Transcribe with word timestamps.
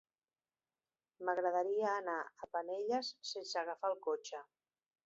M'agradaria 1.27 1.91
anar 1.99 2.17
a 2.47 2.51
Penelles 2.57 3.13
sense 3.35 3.65
agafar 3.65 3.97
el 3.97 4.05
cotxe. 4.11 4.45